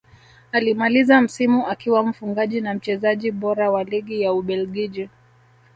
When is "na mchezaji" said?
2.61-3.31